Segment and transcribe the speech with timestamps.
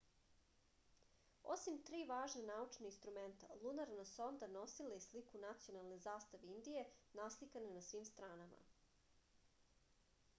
[1.55, 6.87] osim tri važna naučna instrumenta lunarna sonda nosila je i sliku nacionalne zastave indije
[7.21, 8.63] naslikane na svim stranama